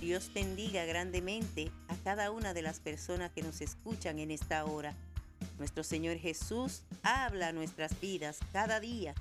Dios 0.00 0.30
bendiga 0.32 0.86
grandemente 0.86 1.70
a 1.88 1.94
cada 1.96 2.30
una 2.30 2.54
de 2.54 2.62
las 2.62 2.80
personas 2.80 3.32
que 3.32 3.42
nos 3.42 3.60
escuchan 3.60 4.18
en 4.18 4.30
esta 4.30 4.64
hora. 4.64 4.94
Nuestro 5.58 5.84
Señor 5.84 6.16
Jesús 6.16 6.84
habla 7.02 7.48
a 7.48 7.52
nuestras 7.52 8.00
vidas 8.00 8.38
cada 8.50 8.80
día, 8.80 9.14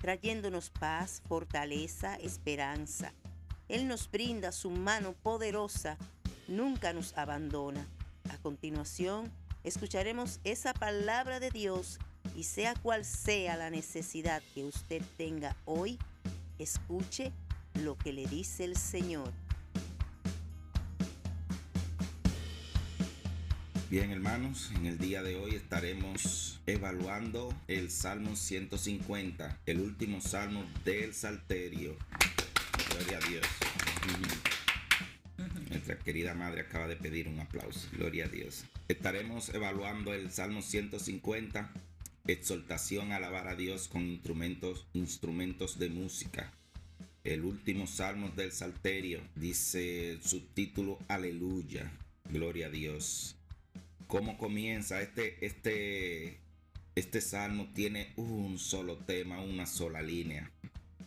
trayéndonos 0.00 0.70
paz, 0.70 1.22
fortaleza, 1.28 2.16
esperanza. 2.16 3.12
Él 3.68 3.86
nos 3.86 4.10
brinda 4.10 4.50
su 4.50 4.70
mano 4.70 5.12
poderosa, 5.12 5.96
nunca 6.48 6.92
nos 6.92 7.16
abandona. 7.16 7.86
A 8.28 8.36
continuación, 8.38 9.30
escucharemos 9.62 10.40
esa 10.42 10.74
palabra 10.74 11.38
de 11.38 11.52
Dios 11.52 12.00
y 12.34 12.42
sea 12.42 12.74
cual 12.74 13.04
sea 13.04 13.56
la 13.56 13.70
necesidad 13.70 14.42
que 14.52 14.64
usted 14.64 15.00
tenga 15.16 15.56
hoy, 15.64 15.96
escuche 16.58 17.30
lo 17.74 17.96
que 17.96 18.12
le 18.12 18.26
dice 18.26 18.64
el 18.64 18.76
Señor. 18.76 19.32
Bien 23.94 24.10
hermanos, 24.10 24.72
en 24.74 24.86
el 24.86 24.98
día 24.98 25.22
de 25.22 25.36
hoy 25.36 25.54
estaremos 25.54 26.58
evaluando 26.66 27.54
el 27.68 27.92
Salmo 27.92 28.34
150, 28.34 29.60
el 29.66 29.78
último 29.78 30.20
salmo 30.20 30.64
del 30.84 31.14
Salterio. 31.14 31.96
Gloria 32.90 33.18
a 33.18 33.28
Dios. 33.28 33.46
Nuestra 35.70 35.96
querida 36.00 36.34
madre 36.34 36.62
acaba 36.62 36.88
de 36.88 36.96
pedir 36.96 37.28
un 37.28 37.38
aplauso. 37.38 37.88
Gloria 37.92 38.24
a 38.24 38.28
Dios. 38.28 38.64
Estaremos 38.88 39.50
evaluando 39.50 40.12
el 40.12 40.32
Salmo 40.32 40.60
150, 40.60 41.70
exaltación, 42.26 43.12
alabar 43.12 43.46
a 43.46 43.54
Dios 43.54 43.86
con 43.86 44.02
instrumentos, 44.02 44.88
instrumentos 44.92 45.78
de 45.78 45.90
música. 45.90 46.52
El 47.22 47.44
último 47.44 47.86
salmo 47.86 48.30
del 48.30 48.50
Salterio 48.50 49.20
dice 49.36 50.18
subtítulo 50.20 50.98
Aleluya. 51.06 51.92
Gloria 52.28 52.66
a 52.66 52.70
Dios. 52.70 53.36
¿Cómo 54.14 54.38
comienza 54.38 55.02
este, 55.02 55.44
este, 55.44 56.38
este 56.94 57.20
salmo? 57.20 57.72
Tiene 57.74 58.12
un 58.14 58.60
solo 58.60 58.98
tema, 58.98 59.40
una 59.40 59.66
sola 59.66 60.02
línea. 60.02 60.52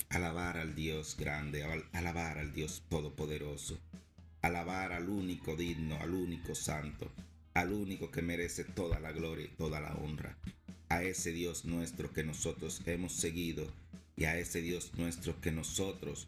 Alabar 0.10 0.58
al 0.58 0.76
Dios 0.76 1.16
grande, 1.18 1.64
alabar 1.94 2.38
al 2.38 2.52
Dios 2.52 2.84
todopoderoso, 2.90 3.80
alabar 4.42 4.92
al 4.92 5.08
único 5.08 5.56
digno, 5.56 5.96
al 6.02 6.14
único 6.14 6.54
santo, 6.54 7.10
al 7.54 7.72
único 7.72 8.12
que 8.12 8.22
merece 8.22 8.66
toda 8.66 9.00
la 9.00 9.14
gloria 9.14 9.46
y 9.46 9.56
toda 9.56 9.80
la 9.80 9.96
honra, 9.96 10.36
a 10.90 11.02
ese 11.02 11.32
Dios 11.32 11.64
nuestro 11.64 12.12
que 12.12 12.26
nosotros 12.26 12.82
hemos 12.88 13.14
seguido 13.14 13.72
y 14.18 14.26
a 14.26 14.38
ese 14.38 14.60
Dios 14.60 14.92
nuestro 14.98 15.40
que 15.40 15.54
nosotros 15.54 16.28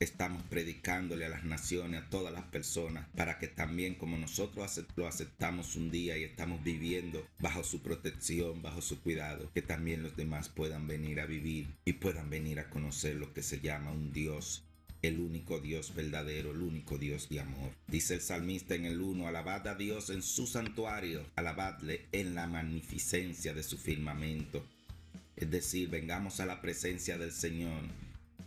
estamos 0.00 0.42
predicándole 0.44 1.26
a 1.26 1.28
las 1.28 1.44
naciones, 1.44 2.02
a 2.02 2.10
todas 2.10 2.32
las 2.32 2.44
personas, 2.44 3.06
para 3.16 3.38
que 3.38 3.48
también 3.48 3.94
como 3.94 4.16
nosotros 4.16 4.80
lo 4.96 5.06
aceptamos 5.06 5.76
un 5.76 5.90
día 5.90 6.16
y 6.16 6.24
estamos 6.24 6.62
viviendo 6.62 7.26
bajo 7.40 7.64
su 7.64 7.82
protección, 7.82 8.62
bajo 8.62 8.80
su 8.80 9.00
cuidado, 9.00 9.50
que 9.52 9.62
también 9.62 10.02
los 10.02 10.16
demás 10.16 10.48
puedan 10.48 10.86
venir 10.86 11.20
a 11.20 11.26
vivir 11.26 11.68
y 11.84 11.94
puedan 11.94 12.30
venir 12.30 12.60
a 12.60 12.70
conocer 12.70 13.16
lo 13.16 13.32
que 13.32 13.42
se 13.42 13.60
llama 13.60 13.90
un 13.90 14.12
Dios 14.12 14.64
el 15.02 15.20
único 15.20 15.60
Dios 15.60 15.94
verdadero, 15.94 16.50
el 16.50 16.62
único 16.62 16.98
Dios 16.98 17.28
de 17.28 17.40
amor. 17.40 17.72
Dice 17.86 18.14
el 18.14 18.20
salmista 18.20 18.74
en 18.74 18.84
el 18.84 19.00
1, 19.00 19.28
alabad 19.28 19.66
a 19.68 19.74
Dios 19.74 20.10
en 20.10 20.22
su 20.22 20.46
santuario, 20.46 21.24
alabadle 21.36 22.06
en 22.12 22.34
la 22.34 22.46
magnificencia 22.46 23.54
de 23.54 23.62
su 23.62 23.78
firmamento. 23.78 24.64
Es 25.36 25.50
decir, 25.50 25.88
vengamos 25.88 26.40
a 26.40 26.46
la 26.46 26.60
presencia 26.60 27.16
del 27.16 27.30
Señor, 27.30 27.82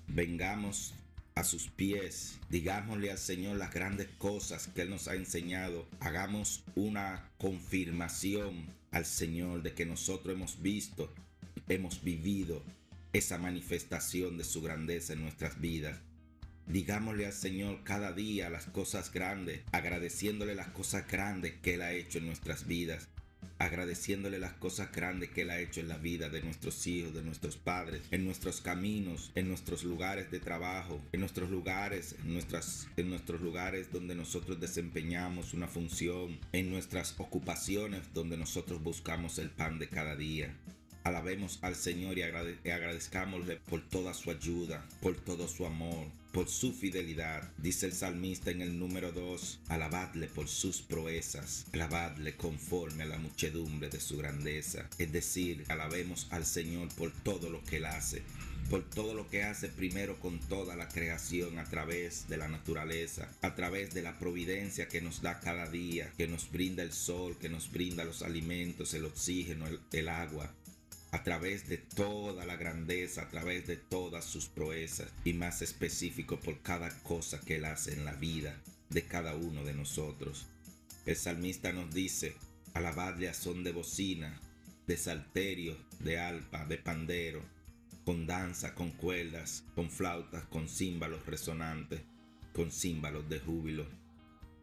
vengamos 0.08 0.94
a 1.36 1.44
sus 1.44 1.70
pies, 1.70 2.40
digámosle 2.50 3.12
al 3.12 3.18
Señor 3.18 3.58
las 3.58 3.74
grandes 3.74 4.08
cosas 4.18 4.68
que 4.68 4.82
Él 4.82 4.90
nos 4.90 5.08
ha 5.08 5.16
enseñado, 5.16 5.88
hagamos 6.00 6.64
una 6.76 7.30
confirmación 7.38 8.66
al 8.92 9.06
Señor 9.06 9.64
de 9.64 9.74
que 9.74 9.86
nosotros 9.86 10.36
hemos 10.36 10.62
visto, 10.62 11.14
hemos 11.70 12.04
vivido 12.04 12.64
esa 13.14 13.38
manifestación 13.38 14.38
de 14.38 14.44
su 14.44 14.62
grandeza 14.62 15.14
en 15.14 15.22
nuestras 15.22 15.60
vidas. 15.60 16.00
Digámosle 16.68 17.26
al 17.26 17.34
Señor 17.34 17.84
cada 17.84 18.12
día 18.14 18.50
las 18.50 18.66
cosas 18.66 19.12
grandes, 19.12 19.62
agradeciéndole 19.72 20.56
las 20.56 20.68
cosas 20.68 21.08
grandes 21.08 21.54
que 21.62 21.76
Él 21.76 21.82
ha 21.82 21.94
hecho 21.94 22.20
en 22.20 22.28
nuestras 22.28 22.68
vidas 22.68 23.08
agradeciéndole 23.60 24.40
las 24.40 24.54
cosas 24.54 24.92
grandes 24.92 25.30
que 25.30 25.42
Él 25.44 25.52
ha 25.52 25.60
hecho 25.60 25.80
en 25.80 25.88
la 25.88 25.98
vida 25.98 26.30
de 26.30 26.42
nuestros 26.42 26.88
hijos, 26.88 27.14
de 27.14 27.22
nuestros 27.22 27.58
padres, 27.58 28.02
en 28.12 28.26
nuestros 28.26 28.62
caminos, 28.62 29.32
en 29.36 29.48
nuestros 29.48 29.84
lugares 29.84 30.32
de 30.32 30.40
trabajo, 30.40 31.02
en 31.12 31.20
nuestros 31.20 31.50
lugares, 31.50 32.16
nuestras, 32.24 32.88
en 32.98 33.10
nuestros 33.10 33.42
lugares 33.42 33.92
donde 33.92 34.16
nosotros 34.16 34.60
desempeñamos 34.60 35.54
una 35.54 35.68
función, 35.68 36.40
en 36.52 36.70
nuestras 36.70 37.16
ocupaciones 37.18 38.14
donde 38.14 38.38
nosotros 38.38 38.82
buscamos 38.82 39.38
el 39.40 39.50
pan 39.50 39.80
de 39.80 39.88
cada 39.88 40.16
día. 40.16 40.56
Alabemos 41.04 41.60
al 41.62 41.76
Señor 41.76 42.18
y, 42.18 42.22
agradezcámosle 42.22 43.58
por 43.58 43.82
toda 43.82 44.14
su 44.14 44.30
ayuda, 44.30 44.86
por 45.02 45.16
todo 45.16 45.48
su 45.48 45.66
amor, 45.66 46.08
por 46.32 46.48
su 46.48 46.74
fidelidad. 46.74 47.50
Dice 47.58 47.88
el 47.88 47.94
salmista 47.94 48.52
en 48.52 48.62
el 48.62 48.78
número 48.78 49.12
2, 49.12 49.62
alabadle 49.70 50.28
por 50.28 50.48
sus 50.48 50.82
proezas, 50.82 51.66
alabadle 51.74 52.36
conforme 52.36 53.04
a 53.04 53.08
la 53.08 53.18
muchedumbre 53.18 53.90
de 53.90 54.00
su 54.00 54.18
grandeza. 54.18 54.88
Es 55.00 55.12
decir, 55.12 55.66
alabemos 55.70 56.28
al 56.30 56.46
Señor 56.46 56.90
por 56.90 57.12
todo 57.12 57.50
lo 57.50 57.64
que 57.64 57.78
Él 57.78 57.86
hace, 57.86 58.22
por 58.70 58.88
todo 58.90 59.14
lo 59.14 59.30
que 59.30 59.44
hace 59.44 59.68
primero 59.68 60.20
con 60.20 60.40
toda 60.40 60.76
la 60.76 60.88
creación 60.88 61.60
a 61.60 61.66
través 61.66 62.28
de 62.30 62.38
la 62.38 62.48
naturaleza, 62.48 63.28
a 63.42 63.56
través 63.56 63.94
de 63.94 64.02
la 64.02 64.18
providencia 64.18 64.88
que 64.88 65.02
nos 65.02 65.22
da 65.22 65.40
cada 65.40 65.70
día, 65.70 66.14
que 66.16 66.28
nos 66.28 66.50
brinda 66.52 66.84
el 66.84 66.94
sol, 66.94 67.38
que 67.38 67.50
nos 67.50 67.72
brinda 67.72 68.06
los 68.06 68.22
alimentos, 68.22 68.94
el 68.94 69.06
oxígeno, 69.06 69.66
el 69.92 70.10
agua, 70.10 70.54
a 71.12 71.24
través 71.24 71.68
de 71.68 71.78
toda 71.78 72.46
la 72.46 72.56
grandeza, 72.56 73.24
a 73.24 73.30
través 73.30 73.68
de 73.68 73.76
todas 73.76 74.26
sus 74.26 74.48
proezas 74.48 75.12
y 75.26 75.34
más 75.34 75.62
específico 75.62 76.40
por 76.40 76.62
cada 76.62 76.90
cosa 77.04 77.42
que 77.42 77.58
Él 77.58 77.66
hace 77.66 77.94
en 77.94 78.06
la 78.06 78.14
vida 78.14 78.62
de 78.90 79.04
cada 79.04 79.36
uno 79.36 79.64
de 79.64 79.74
nosotros. 79.74 80.48
El 81.06 81.16
salmista 81.16 81.74
nos 81.74 81.94
dice, 81.94 82.36
alabadle 82.74 83.28
a 83.28 83.34
son 83.34 83.64
de 83.64 83.72
bocina, 83.72 84.40
de 84.88 84.98
salterio, 84.98 85.78
de 86.00 86.20
alpa, 86.20 86.66
de 86.66 86.78
pandero, 86.78 87.42
con 88.06 88.26
danza, 88.26 88.74
con 88.74 88.92
cuerdas, 88.92 89.64
con 89.76 89.90
flautas, 89.90 90.46
con 90.46 90.70
címbalos 90.70 91.26
resonantes, 91.26 92.02
con 92.54 92.72
címbalos 92.72 93.28
de 93.30 93.40
júbilo. 93.40 93.86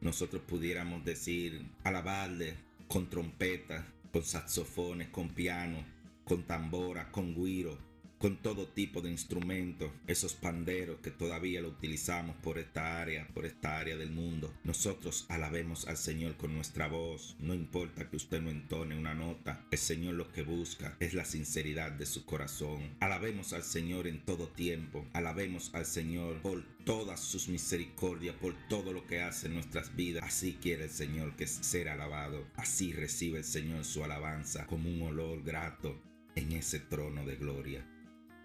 Nosotros 0.01 0.43
pudiéramos 0.47 1.05
decir, 1.05 1.67
alabadle 1.85 2.55
con 2.89 3.11
trompetas, 3.11 3.85
con 4.13 4.25
saxofones, 4.25 5.09
con 5.09 5.29
piano, 5.29 5.85
con 6.29 6.43
tambora, 6.43 7.11
con 7.11 7.35
guiro, 7.35 7.79
con 8.19 8.37
todo 8.37 8.67
tipo 8.67 9.01
de 9.01 9.11
instrumentos, 9.11 9.93
esos 10.09 10.35
panderos 10.35 10.99
que 11.01 11.11
todavía 11.11 11.61
lo 11.61 11.69
utilizamos 11.69 12.37
por 12.37 12.59
esta 12.59 13.01
área, 13.01 13.29
por 13.29 13.47
esta 13.47 13.79
área 13.79 13.97
del 13.97 14.11
mundo. 14.11 14.53
Nosotros 14.65 15.25
alabemos 15.29 15.87
al 15.87 15.97
Señor 15.97 16.37
con 16.37 16.53
nuestra 16.53 16.89
voz, 16.89 17.37
no 17.39 17.55
importa 17.55 18.11
que 18.11 18.17
usted 18.17 18.43
no 18.43 18.51
entone 18.51 18.99
una 18.99 19.15
nota, 19.15 19.65
el 19.71 19.79
Señor 19.79 20.15
lo 20.15 20.33
que 20.33 20.43
busca 20.43 20.97
es 20.99 21.15
la 21.15 21.25
sinceridad 21.25 21.93
de 21.93 22.07
su 22.07 22.25
corazón. 22.25 22.97
Alabemos 23.01 23.53
al 23.53 23.63
Señor 23.63 24.09
en 24.09 24.25
todo 24.25 24.49
tiempo, 24.49 25.07
alabemos 25.13 25.73
al 25.75 25.87
Señor 25.87 26.43
por 26.43 26.65
todas 26.85 27.21
sus 27.21 27.49
misericordias, 27.49 28.35
por 28.35 28.55
todo 28.69 28.93
lo 28.93 29.07
que 29.07 29.21
hace 29.23 29.47
en 29.47 29.55
nuestras 29.55 29.95
vidas. 29.95 30.25
Así 30.25 30.59
quiere 30.61 30.85
el 30.85 30.91
Señor 30.91 31.37
que 31.37 31.47
ser 31.47 31.89
alabado, 31.89 32.45
así 32.57 32.93
recibe 32.93 33.39
el 33.39 33.45
Señor 33.45 33.85
su 33.85 34.03
alabanza 34.03 34.67
como 34.67 34.91
un 34.91 35.03
olor 35.03 35.45
grato 35.45 35.97
en 36.39 36.53
ese 36.53 36.79
trono 36.79 37.27
de 37.27 37.37
gloria. 37.37 37.85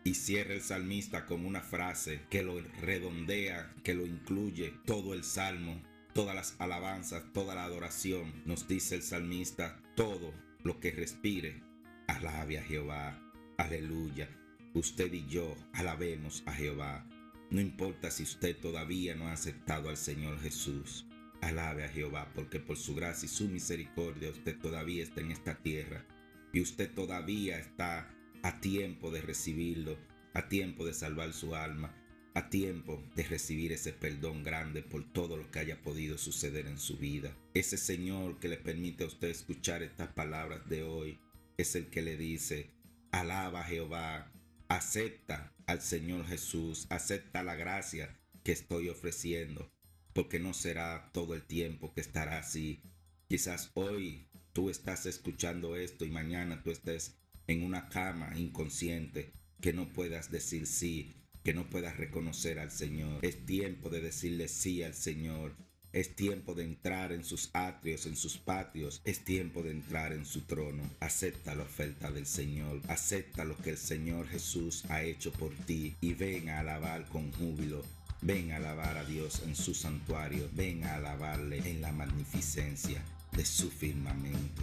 Y 0.04 0.16
cierra 0.16 0.54
el 0.54 0.62
salmista 0.62 1.26
con 1.26 1.46
una 1.46 1.62
frase 1.62 2.22
que 2.30 2.44
lo 2.44 2.60
redondea, 2.82 3.74
que 3.84 3.94
lo 3.94 4.06
incluye 4.06 4.74
todo 4.86 5.14
el 5.14 5.24
salmo, 5.24 5.82
todas 6.14 6.36
las 6.36 6.56
alabanzas, 6.60 7.24
toda 7.34 7.56
la 7.56 7.64
adoración. 7.64 8.34
Nos 8.46 8.68
dice 8.68 8.96
el 8.96 9.04
salmista, 9.04 9.80
todo 9.96 10.34
lo 10.64 10.80
que 10.80 10.92
respire, 10.92 11.62
alabe 12.08 12.58
a 12.58 12.64
Jehová. 12.64 13.22
Aleluya. 13.58 14.28
Usted 14.74 15.14
y 15.14 15.26
yo 15.28 15.56
alabemos 15.74 16.44
a 16.48 16.54
Jehová. 16.54 17.08
No 17.52 17.62
importa 17.62 18.10
si 18.10 18.24
usted 18.24 18.58
todavía 18.58 19.16
no 19.16 19.28
ha 19.28 19.34
aceptado 19.34 19.90
al 19.90 19.98
Señor 19.98 20.40
Jesús. 20.42 21.06
Alabe 21.42 21.84
a 21.84 21.90
Jehová 21.90 22.32
porque 22.34 22.60
por 22.60 22.78
su 22.78 22.96
gracia 22.96 23.28
y 23.28 23.30
su 23.30 23.48
misericordia 23.48 24.32
usted 24.32 24.58
todavía 24.58 25.04
está 25.04 25.22
en 25.22 25.32
esta 25.32 25.56
tierra 25.56 26.04
y 26.54 26.62
usted 26.62 26.94
todavía 26.94 27.58
está 27.58 28.16
a 28.44 28.62
tiempo 28.62 29.12
de 29.12 29.22
recibirlo, 29.22 29.98
a 30.34 30.48
tiempo 30.48 30.86
de 30.86 30.94
salvar 30.94 31.34
su 31.34 31.56
alma, 31.56 31.94
a 32.36 32.50
tiempo 32.50 33.04
de 33.16 33.24
recibir 33.24 33.72
ese 33.72 33.92
perdón 33.92 34.44
grande 34.44 34.84
por 34.84 35.12
todo 35.12 35.36
lo 35.36 35.50
que 35.52 35.60
haya 35.60 35.82
podido 35.82 36.18
suceder 36.18 36.68
en 36.68 36.80
su 36.80 36.98
vida. 36.98 37.36
Ese 37.54 37.78
Señor 37.78 38.40
que 38.40 38.48
le 38.48 38.58
permite 38.58 39.04
a 39.04 39.08
usted 39.08 39.30
escuchar 39.30 39.84
estas 39.84 40.10
palabras 40.10 40.68
de 40.70 40.84
hoy 40.84 41.20
es 41.58 41.76
el 41.76 41.88
que 41.88 42.02
le 42.02 42.18
dice, 42.18 42.70
alaba 43.12 43.62
a 43.62 43.66
Jehová, 43.66 44.32
acepta 44.68 45.54
al 45.66 45.82
Señor 45.82 46.26
Jesús, 46.26 46.88
acepta 46.90 47.44
la 47.44 47.56
gracia 47.56 48.16
que 48.44 48.52
estoy 48.52 48.90
ofreciendo, 48.90 49.72
porque 50.14 50.40
no 50.40 50.54
será 50.54 51.10
todo 51.14 51.34
el 51.34 51.44
tiempo 51.44 51.94
que 51.94 52.02
estará 52.02 52.40
así. 52.40 52.82
Quizás 53.28 53.72
hoy 53.74 54.28
tú 54.54 54.70
estás 54.70 55.06
escuchando 55.08 55.76
esto 55.76 56.06
y 56.06 56.12
mañana 56.12 56.62
tú 56.64 56.72
estés 56.72 57.16
en 57.48 57.64
una 57.64 57.90
cama 57.90 58.32
inconsciente 58.38 59.34
que 59.60 59.74
no 59.74 59.92
puedas 59.92 60.32
decir 60.32 60.68
sí, 60.68 61.16
que 61.44 61.54
no 61.54 61.70
puedas 61.70 61.98
reconocer 61.98 62.60
al 62.60 62.72
Señor. 62.72 63.26
Es 63.26 63.46
tiempo 63.46 63.90
de 63.90 64.02
decirle 64.02 64.48
sí 64.48 64.84
al 64.84 64.94
Señor. 64.94 65.56
Es 65.92 66.16
tiempo 66.16 66.56
de 66.56 66.64
entrar 66.64 67.12
en 67.12 67.24
sus 67.24 67.52
atrios, 67.54 68.06
en 68.06 68.16
sus 68.16 68.38
patios. 68.38 69.02
Es 69.06 69.24
tiempo 69.24 69.62
de 69.62 69.72
entrar 69.72 70.12
en 70.12 70.26
su 70.26 70.42
trono. 70.42 70.84
Acepta 71.00 71.54
la 71.54 71.64
oferta 71.64 72.12
del 72.12 72.26
Señor. 72.26 72.82
Acepta 72.88 73.46
lo 73.46 73.58
que 73.58 73.72
el 73.72 73.78
Señor 73.78 74.28
Jesús 74.28 74.86
ha 74.90 75.04
hecho 75.04 75.32
por 75.32 75.54
ti 75.54 75.96
y 76.02 76.14
ven 76.14 76.50
a 76.50 76.60
alabar 76.60 77.06
con 77.10 77.32
júbilo. 77.34 77.84
Ven 78.22 78.52
a 78.52 78.56
alabar 78.58 78.98
a 78.98 79.06
Dios 79.06 79.44
en 79.46 79.56
su 79.56 79.76
santuario. 79.76 80.50
Ven 80.54 80.84
a 80.84 80.96
alabarle 80.96 81.58
en 81.70 81.82
la 81.82 81.92
magnificencia 81.92 83.04
de 83.36 83.46
su 83.46 83.70
firmamento. 83.70 84.62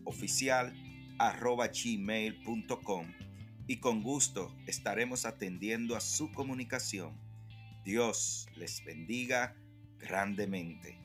oficial 0.04 0.74
gmail.com 1.18 3.06
y 3.66 3.76
con 3.78 4.02
gusto 4.02 4.54
estaremos 4.66 5.24
atendiendo 5.24 5.96
a 5.96 6.00
su 6.00 6.30
comunicación. 6.32 7.18
Dios 7.84 8.46
les 8.56 8.84
bendiga 8.84 9.56
grandemente. 9.98 11.03